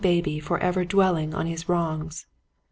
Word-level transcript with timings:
73 0.01 0.15
baby 0.17 0.39
forever 0.39 0.83
dwelling 0.83 1.35
on 1.35 1.45
his 1.45 1.69
wrongs. 1.69 2.25